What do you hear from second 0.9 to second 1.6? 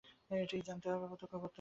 হবে, প্রত্যক্ষ করতে হবে।